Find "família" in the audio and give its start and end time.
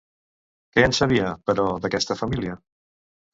2.23-2.57